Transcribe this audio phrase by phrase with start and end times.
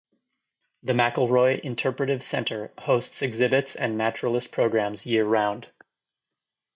[0.81, 5.69] The McElroy Interpretive Center hosts exhibits and naturalist programs year-round.